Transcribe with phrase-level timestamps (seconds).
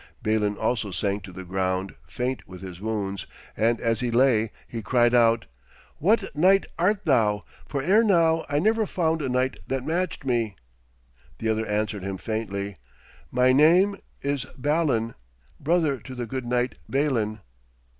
[0.23, 4.81] Balin also sank to the ground, faint with his wounds, and as he lay he
[4.81, 5.45] cried out:
[5.99, 7.45] 'What knight art thou?
[7.67, 10.55] for ere now I never found a knight that matched me.'
[11.37, 12.77] The other answered him faintly:
[13.29, 15.13] 'My name is Balan,
[15.59, 17.41] brother to the good knight Balin!'